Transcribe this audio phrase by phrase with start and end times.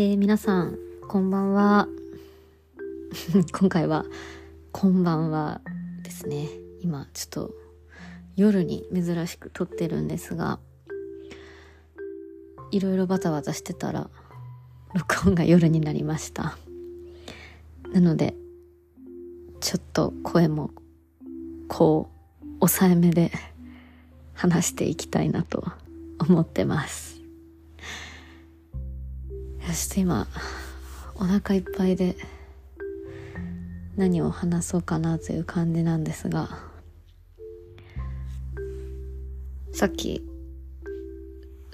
[0.00, 1.88] えー、皆さんこんばんは。
[3.52, 4.04] 今回は
[4.70, 5.60] こんばんは
[6.04, 6.48] ですね。
[6.80, 7.54] 今ちょっと
[8.36, 10.60] 夜に珍しく撮ってるんですが
[12.70, 14.08] いろいろバタバタしてたら
[14.94, 16.56] 録音が夜になりました。
[17.92, 18.36] なので
[19.58, 20.70] ちょっと声も
[21.66, 22.08] こ
[22.44, 23.32] う抑えめで
[24.34, 25.64] 話していきたいなと
[26.20, 27.17] 思ってます。
[29.68, 30.26] よし今
[31.16, 32.16] お腹いっぱいで
[33.98, 36.48] 何を話そうかなという感じなんですが
[39.72, 40.26] さっき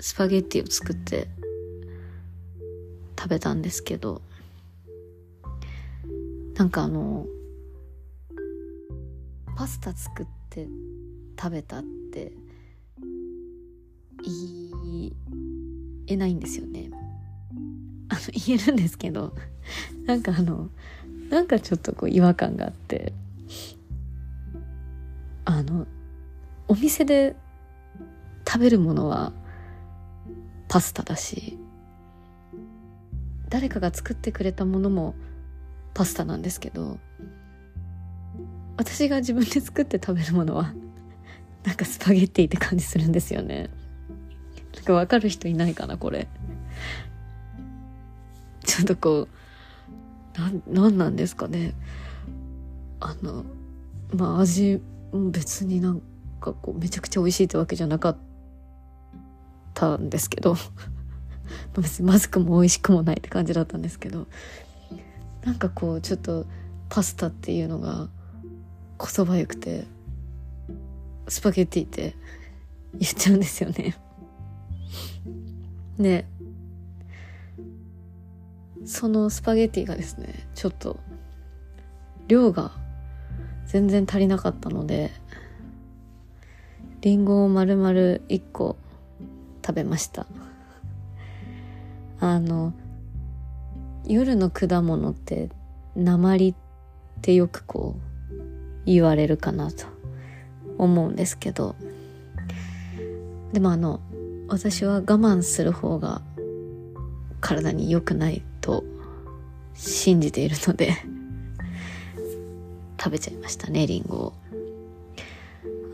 [0.00, 1.28] スパゲッティを作って
[3.18, 4.22] 食べたんですけど
[6.54, 7.26] なんかあの
[9.54, 10.66] パスタ作って
[11.38, 12.32] 食べたって
[14.24, 15.12] 言
[16.06, 17.01] えないんですよね。
[18.30, 19.34] 言えるんですけど
[20.06, 20.68] なんかあの
[21.30, 23.12] なんかちょっとこう違和感があって
[25.44, 25.86] あの
[26.68, 27.34] お店で
[28.46, 29.32] 食べるものは
[30.68, 31.58] パスタだし
[33.48, 35.14] 誰かが作ってくれたものも
[35.94, 36.98] パスタなんですけど
[38.76, 40.72] 私が自分で作って食べるものは
[41.64, 43.70] なんかスパゲッティって感じするんですよね。
[44.74, 46.26] なんかわかる人いないかなこれ。
[48.72, 49.28] ちょっとこ
[50.34, 51.74] うなんなんなんですかね。
[53.00, 53.44] あの
[54.14, 54.80] まあ味
[55.30, 56.00] 別になん
[56.40, 58.16] かこうめちゃくちゃ美味しいってわけじゃなかっ
[59.74, 60.56] たんですけど。
[61.76, 64.26] 別にまずくも美味しくもないって感じだったんですけど。
[65.44, 66.46] なんかこうちょっと
[66.88, 68.08] パスタっていうのが
[68.96, 69.84] こそばゆくて
[71.28, 72.14] スパゲッティって
[72.94, 73.96] 言っちゃうんですよね。
[75.98, 76.24] で
[78.84, 80.98] そのスパゲティがですねちょっと
[82.28, 82.72] 量が
[83.66, 85.10] 全然足りなかったので
[87.00, 88.76] りんごを丸々1個
[89.64, 90.26] 食べました。
[92.20, 92.72] あの
[94.06, 95.50] 夜の果物って
[95.96, 96.54] 鉛っ
[97.20, 97.96] てよくこ
[98.30, 99.86] う言われるかなと
[100.78, 101.74] 思うんですけど。
[103.52, 104.00] でもあの
[104.48, 106.22] 私は我慢する方が
[107.40, 108.42] 体に良くない
[109.74, 110.96] 信じているので
[112.98, 114.32] 食べちゃいましたねリンゴを。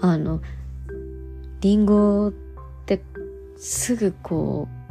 [0.00, 0.40] あの
[1.60, 2.32] リンゴっ
[2.86, 3.02] て
[3.56, 4.88] すぐこう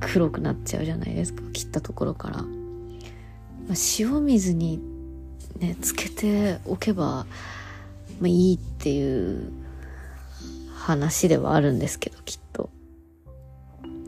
[0.00, 2.48] 黒くなっちゃうじゃないですか切ったところから、ま、
[3.98, 4.80] 塩水に
[5.58, 7.26] ねつけておけば、
[8.20, 9.52] まあ、いいっていう
[10.74, 12.68] 話ではあるんですけどきっと。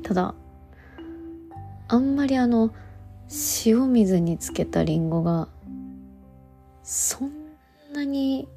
[0.03, 0.35] ただ
[1.89, 2.75] あんまりあの
[3.65, 5.49] 塩水につけたリンゴが
[6.83, 7.31] そん
[7.93, 8.49] なに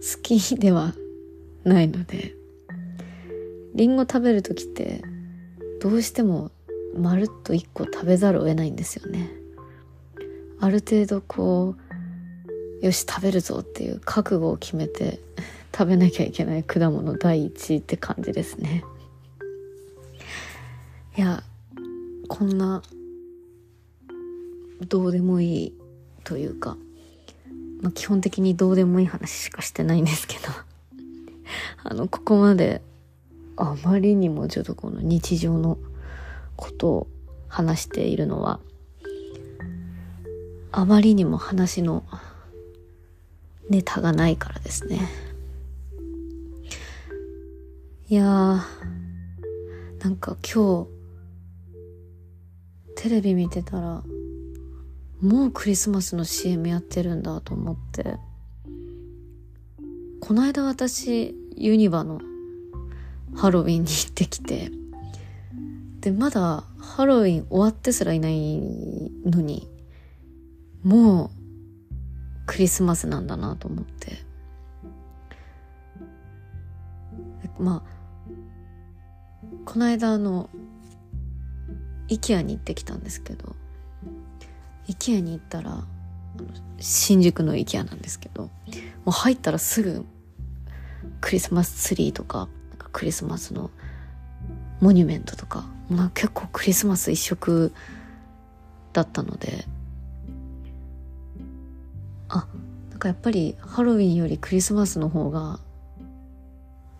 [0.00, 0.94] 好きでは
[1.64, 2.34] ないので
[3.74, 5.02] リンゴ食べる時って
[5.80, 6.50] どうしても
[6.96, 9.30] まるっと1個食べざるを得ないんですよね。
[10.60, 11.76] ある程度こ
[12.82, 15.20] うよし食べるぞっていう覚悟を決めて
[15.72, 18.82] 食べなきゃいけない果物第一って感じですね。
[21.16, 21.44] いや
[22.28, 22.82] こんな
[24.86, 25.74] どうでもいい
[26.24, 26.76] というか、
[27.80, 30.42] まあ、基本的にどうでもいい話しかしてないんですけど
[31.84, 32.82] あのここまで
[33.56, 35.78] あまりにもちょっとこの日常の
[36.56, 37.06] ことを
[37.48, 38.60] 話しているのは
[40.70, 42.04] あまりにも話の
[43.70, 45.08] ネタがないからですね。
[48.08, 48.60] いやー
[50.02, 50.97] なんか今日
[53.00, 54.02] テレビ見てたら
[55.22, 58.16] もうクリスマスの CM やってるんだと思って。
[60.20, 62.20] この間私ユニバの
[63.36, 64.70] ハロウィンに行ってきて
[66.00, 68.60] でまだハロウィン終わってすらいない
[69.24, 69.68] のに
[70.82, 71.30] もう
[72.46, 74.18] クリスマスなんだなと思って。
[77.58, 77.98] まあ
[79.64, 80.50] この間あの
[82.08, 83.54] IKEA に行ってきたんですけど
[84.88, 85.84] IKEA に行ったら
[86.78, 88.50] 新宿の IKEA なんですけども
[89.06, 90.04] う入ったらすぐ
[91.20, 92.48] クリスマスツリーとか
[92.92, 93.70] クリスマスの
[94.80, 97.72] モニュメントとかもう結構クリスマス一色
[98.92, 99.64] だったので
[102.28, 102.46] あ
[102.90, 105.60] なんかやっぱりハロウィンよりクリスマスの方が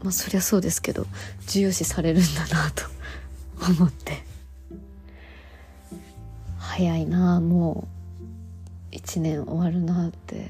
[0.02, 1.06] まあそりゃそうですけど
[1.46, 2.84] 重要視されるんだなと
[3.80, 4.27] 思って。
[6.78, 7.88] 早いなも
[8.92, 10.48] う一年終わるなって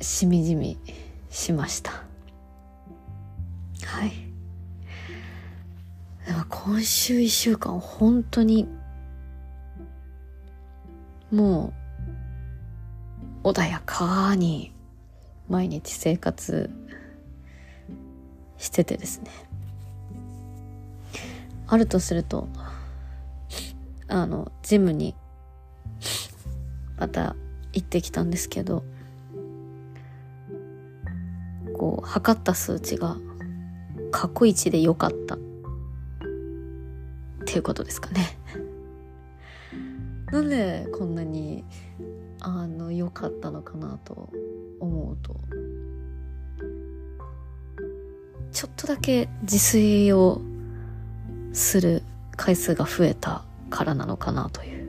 [0.00, 0.78] しみじみ
[1.30, 1.90] しました。
[3.84, 4.12] はい。
[6.48, 8.68] 今週一週間本当に
[11.32, 11.72] も
[13.42, 14.70] う穏やかに
[15.48, 16.70] 毎日生活
[18.58, 19.30] しててですね。
[21.66, 22.48] あるとすると
[24.08, 25.14] あのジムに
[26.98, 27.36] また
[27.72, 28.84] 行ってきたんですけど
[31.76, 33.16] こう測った数値が
[34.10, 35.36] 過去一で良かった。
[35.36, 35.38] っ
[37.48, 38.36] ていうことですかね。
[40.32, 41.64] なんでこんなに
[42.40, 44.28] あの良かったのかなと
[44.80, 45.40] 思うと
[48.50, 50.42] ちょっとだけ自炊を
[51.52, 52.02] する
[52.36, 54.86] 回数が増えたからなのかなという。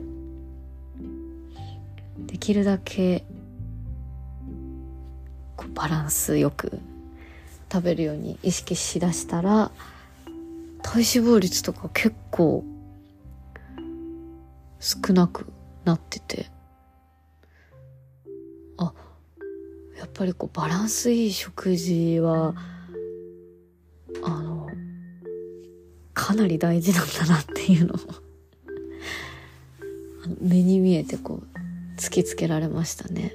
[2.26, 3.24] できるだけ
[5.56, 6.78] こうバランスよく
[7.72, 9.70] 食べるように意識しだしたら
[10.82, 12.64] 体脂肪率とか結構
[14.80, 15.46] 少なく
[15.84, 16.46] なってて。
[18.78, 18.92] あ
[19.98, 22.54] やっぱりこうバランスいい食事は
[24.22, 24.68] あの
[26.14, 27.98] かなり大事なんだなっていうのを
[30.40, 31.58] 目に見えてこう
[31.98, 33.32] 突きつけられましたね。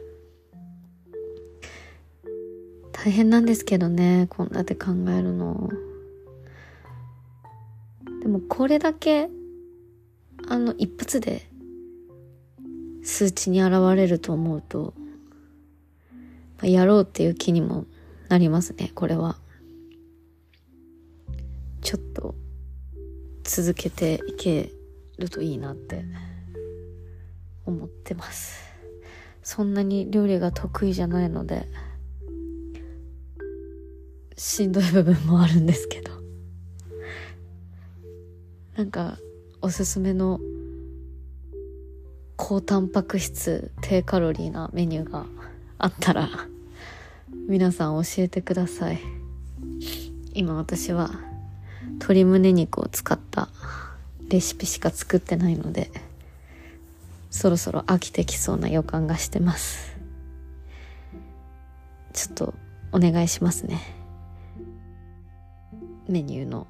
[2.92, 5.70] 大変なんですけどね献立考えるの。
[8.22, 9.30] でもこれだけ
[10.48, 11.50] あの一発で
[13.04, 14.94] 数値に現れると思うと、
[16.62, 17.86] やろうっていう気にも
[18.30, 19.38] なりますねこれは。
[21.82, 22.36] ちょっと
[23.44, 24.72] 続けていけ
[25.20, 26.06] るといいなって。
[27.66, 28.62] 思ってます。
[29.42, 31.68] そんなに料理が得意じゃないので
[34.38, 36.12] しんどい部分もあるんですけど。
[38.76, 39.20] なんか
[39.62, 40.40] おすすめの
[42.36, 45.28] 高タンパク質低カロリーなメニューが
[45.78, 46.28] あったら
[47.48, 49.00] 皆さん教えてください。
[50.34, 51.12] 今私は
[52.00, 53.50] 鶏胸肉を使った
[54.28, 55.92] レシピしか作ってないので
[57.34, 59.98] そろそろ飽きてきそうな予感がしてます。
[62.14, 62.54] ちょっと
[62.92, 63.82] お願いしますね。
[66.08, 66.68] メニューの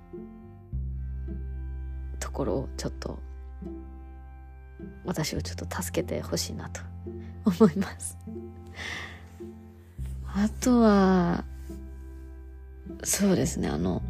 [2.18, 3.20] ところをちょっと
[5.04, 6.80] 私をちょっと助けてほしいなと
[7.44, 8.18] 思います。
[10.28, 11.44] あとは
[13.04, 14.02] そうですねあの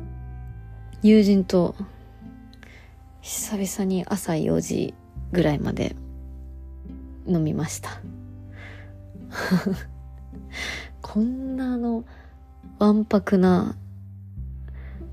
[1.01, 1.75] 友人と
[3.21, 4.93] 久々に朝4時
[5.31, 5.95] ぐらいまで
[7.27, 8.01] 飲みました。
[11.01, 12.05] こんなあの
[12.79, 13.75] わんぱくな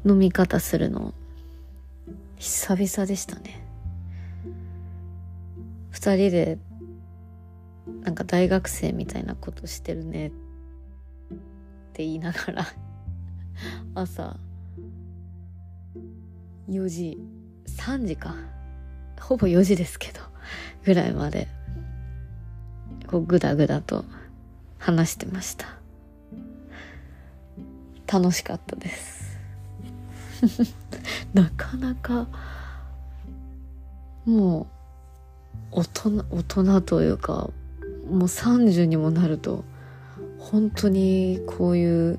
[0.05, 1.15] 飲み方するの
[2.37, 3.67] 久々でしたね。
[5.91, 6.59] 二人で
[8.03, 10.31] なんか大学生みたいなことしてるねっ
[11.93, 12.67] て言いながら
[13.95, 14.39] 朝
[16.69, 17.19] 4時
[17.67, 18.35] 3時か。
[19.21, 20.21] ほぼ4時ですけど
[20.85, 21.60] ぐらいまで。
[23.11, 24.05] こうぐだぐだと
[24.79, 25.67] 話してました。
[28.07, 29.37] 楽しかったです。
[31.35, 32.29] なかなか
[34.25, 34.69] も
[35.73, 37.51] う大人大人というか
[38.09, 39.65] もう30にもなると
[40.39, 42.19] 本当にこういう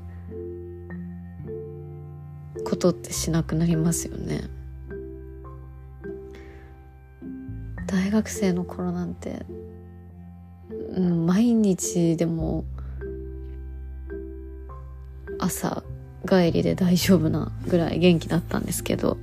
[2.65, 4.49] ことってしなくなりますよね。
[7.87, 9.45] 大学生の頃なんて、
[10.99, 12.65] 毎日でも
[15.39, 15.83] 朝
[16.27, 19.17] 帰りで大丈夫なぐらい元気だったんですけど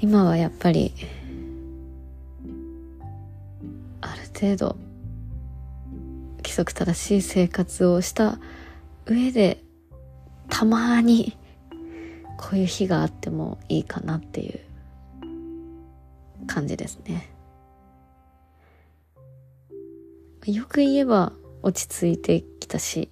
[0.00, 0.94] 今はやっぱり
[4.00, 4.76] ある程度
[6.38, 8.38] 規則正しい生活をした
[9.06, 9.62] 上で
[10.48, 11.36] たまに
[12.38, 14.60] こういう日があってもいいかなっていう
[16.46, 17.28] 感じですね。
[20.52, 23.10] よく言えば落ち着いてきたし、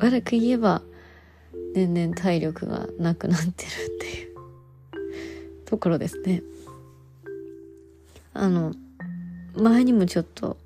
[0.00, 0.80] 悪く言えば
[1.74, 3.54] 年々体力がなくなってるっ
[4.00, 4.34] ていう
[5.66, 6.42] ところですね。
[8.32, 8.72] あの、
[9.56, 10.56] 前にもちょっと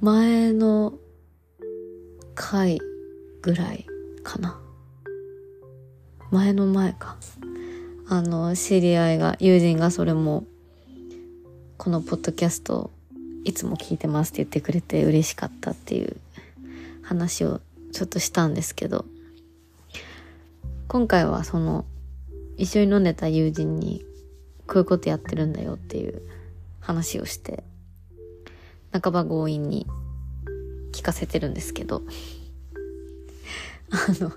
[0.00, 0.94] 前の
[2.34, 2.80] 回
[3.42, 3.86] ぐらい
[4.22, 4.58] かな。
[6.30, 7.18] 前の前か。
[8.08, 10.44] あの、知り合いが、友人がそれも、
[11.76, 12.90] このポッドキャスト
[13.44, 16.16] いつも聞いてますって言ってくれて嬉しかったっていう
[17.02, 17.60] 話を
[17.92, 19.04] ちょっとしたんですけど、
[20.88, 21.84] 今回はその、
[22.56, 24.04] 一緒に飲んでた友人に、
[24.66, 26.22] こういうことやってるんだよっていう
[26.80, 27.64] 話をして、
[28.92, 29.86] 半ば強引に
[30.92, 32.02] 聞かせてるんですけど、
[33.90, 34.32] あの、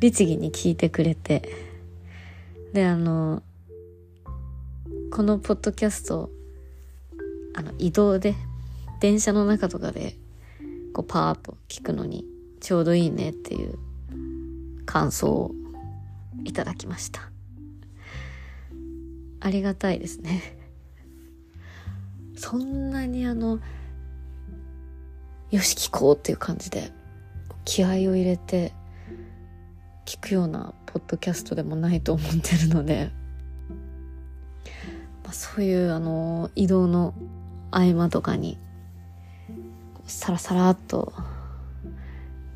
[0.00, 1.48] 律儀に聞いてくれて、
[2.72, 3.42] で、あの、
[5.10, 6.30] このポッドキャスト、
[7.54, 8.34] あの、移動で、
[9.00, 10.16] 電車の中とかで、
[10.92, 12.26] こう、パーっと聞くのに、
[12.60, 13.78] ちょうどいいねっていう
[14.84, 15.54] 感想を
[16.44, 17.30] いただきました。
[19.40, 20.58] ありがたいですね。
[22.36, 23.60] そんなにあの、
[25.50, 26.92] よし聞こうっていう感じで
[27.64, 28.72] 気合を入れて
[30.06, 33.10] 聞くようなポッドキャストでもないと思ってるので、
[35.24, 37.14] まあ、そういうあの移動の
[37.70, 38.58] 合間とかに
[40.10, 41.12] サラサラっと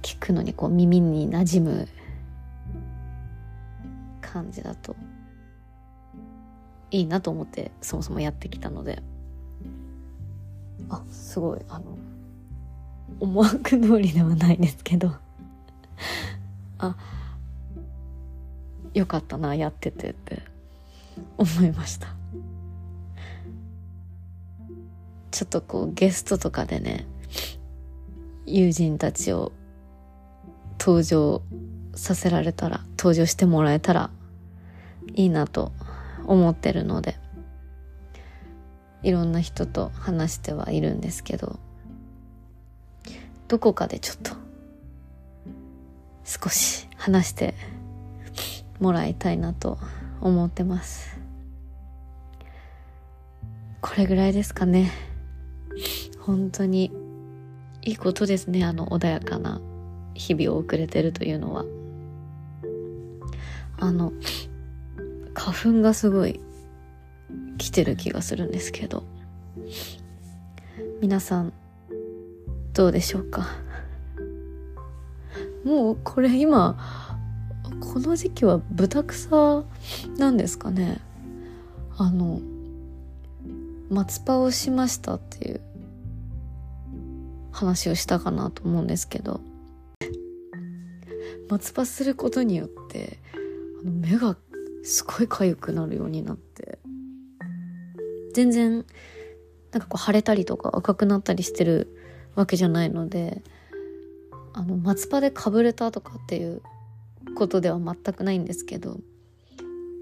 [0.03, 1.89] 聞くのにこう耳に馴染む
[4.21, 4.97] 感じだと
[6.91, 9.03] いいなと思ってそもそもやってきたので。
[10.91, 11.61] あすごい。
[11.69, 11.97] あの
[13.21, 15.13] 思惑通りではないですけど。
[16.79, 16.97] あ
[18.93, 20.43] よかったなやっててって
[21.39, 22.09] 思いました。
[25.31, 27.07] ちょっとこうゲストとかでね
[28.47, 29.53] 友人たちを
[30.79, 31.43] 登場
[31.95, 34.11] させられたら、登場してもらえたら
[35.15, 35.73] いいなと
[36.27, 37.17] 思ってるので、
[39.03, 41.59] いろんな人と話してはいるんですけど、
[43.49, 44.33] どこかでちょっと
[46.25, 47.55] 少し話して
[48.81, 49.79] もらいたいなと
[50.21, 51.19] 思ってます。
[53.81, 54.91] これぐらいですかね。
[56.19, 56.91] 本当に
[57.87, 59.61] いいことですね、あの穏やかな
[60.15, 61.65] 日々を送れてるというのは。
[63.79, 64.13] あの
[65.35, 66.41] 花粉がすごい
[67.59, 69.05] 来てる気がするんですけど。
[71.03, 71.53] 皆さん
[72.73, 73.47] どうでしょうか？
[75.65, 76.79] もうこれ今
[77.81, 79.65] この時期は豚草
[80.17, 81.01] なんですかね？
[81.99, 82.41] あの
[83.91, 85.61] 松葉をしましたっていう
[87.55, 89.41] 話をしたかなと思うんですけど。
[91.49, 93.19] 松葉することによって
[93.81, 94.37] あの目が
[94.83, 96.79] すごい痒くなるようになって。
[98.35, 98.85] 全然
[99.71, 101.97] なんかこう腫れたりとか赤くなったりしてる
[102.35, 103.43] わけじゃないので
[104.53, 106.61] あの松葉でかぶれたとかっていう
[107.37, 108.99] ことでは全くないんですけど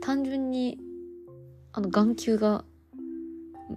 [0.01, 0.79] 単純に
[1.73, 2.65] あの眼球が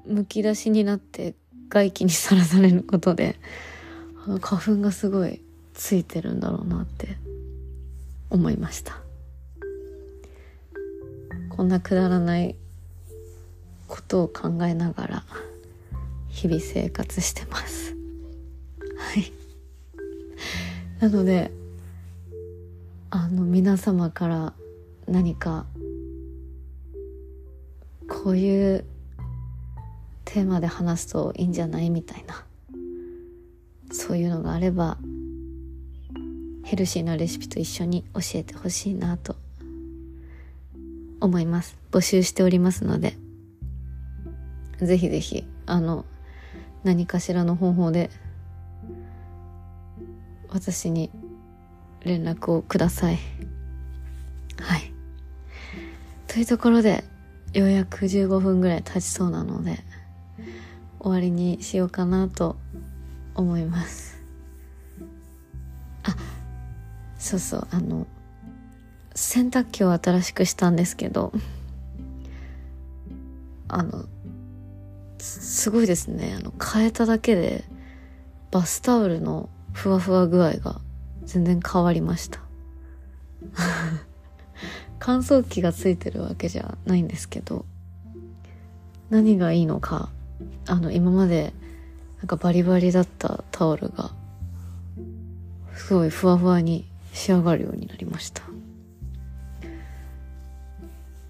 [0.05, 1.35] むき出しになって
[1.69, 3.37] 外気にさらされることで
[4.25, 5.41] あの花粉がすごい
[5.73, 7.17] ついてるんだろうなって
[8.29, 8.97] 思いました。
[11.49, 12.55] こんなくだらない
[13.87, 15.23] ことを考えながら
[16.27, 17.95] 日々生活してます。
[18.97, 19.31] はい。
[20.99, 21.51] なので
[23.09, 24.53] あの皆様から
[25.07, 25.65] 何か
[28.09, 28.85] こういう
[30.25, 32.43] テーマで話すといいんじゃないみたいな
[33.91, 34.97] そういうのがあれば
[36.65, 39.35] ヘルシーなレシピと一緒に教えてほしいなと
[41.21, 41.77] 思います。
[41.91, 43.15] 募集しておりますので、
[44.81, 46.05] ぜひぜひ、あの、
[46.83, 48.09] 何かしらの方法で、
[50.49, 51.11] 私に
[52.01, 53.19] 連絡をください。
[54.59, 54.91] はい。
[56.27, 57.03] というところで、
[57.53, 59.83] ようやく15分ぐらい経ちそうなので、
[61.05, 62.55] 終わりにしようかなと
[63.35, 64.19] 思います。
[66.01, 66.15] あ、
[67.19, 68.07] そうそうあの
[69.13, 71.31] 洗濯機を新しくしたんですけど
[73.67, 74.05] あの
[75.19, 77.65] すごいですねあの変えただけで
[78.49, 80.81] バスタオルのふわふわ具合が
[81.23, 82.39] 全然変わりました
[84.97, 87.63] 乾燥機がついてるわけじゃないんですけど
[89.11, 90.09] 何がいいのか
[90.67, 91.53] あの今まで
[92.17, 94.11] なんかバリバリだったタオルが
[95.75, 98.41] すごいふわふわに仕上がるようになりました。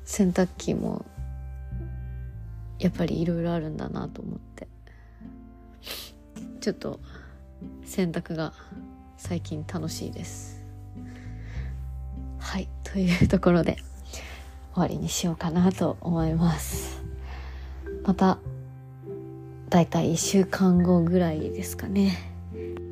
[0.05, 1.05] 洗濯機も
[2.79, 4.67] やっぱりいろいろあるんだなと思って。
[6.65, 6.99] ちょっと
[7.83, 8.51] 洗濯が
[9.17, 10.63] 最近楽しいです。
[12.39, 13.77] はいというところで
[14.73, 17.03] 終わりにしようかなと思います。
[18.03, 18.39] また
[19.69, 22.17] だいたい1週間後ぐらいですかね。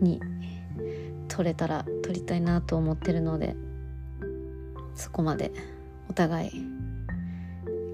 [0.02, 0.20] に
[1.28, 3.56] 撮れたら撮りたいなと思ってるので
[4.94, 5.52] そこまで
[6.10, 6.52] お互い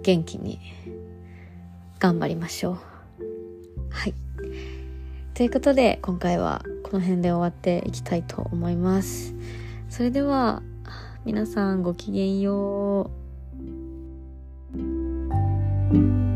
[0.04, 0.60] 元気に
[2.00, 2.78] 頑張りましょう。
[3.92, 4.14] はい。
[5.34, 9.34] ということで今回はこの辺で終わっていきたいと思います。
[9.90, 10.62] それでは
[11.26, 13.10] 皆さんごきげんよ
[14.76, 16.29] う。